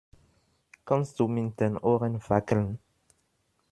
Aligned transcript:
Kannst 0.83 1.19
du 1.19 1.27
mit 1.27 1.59
den 1.59 1.77
Ohren 1.77 2.19
wackeln? 2.27 2.79